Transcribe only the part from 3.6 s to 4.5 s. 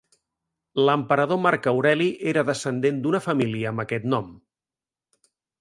amb aquest nom.